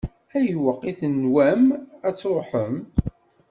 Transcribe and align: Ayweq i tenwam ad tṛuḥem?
Ayweq 0.37 0.81
i 0.91 0.93
tenwam 0.99 1.65
ad 2.07 2.13
tṛuḥem? 2.19 2.75